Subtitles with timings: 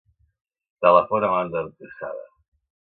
[0.85, 2.29] Telefona a l'Ander Tejada.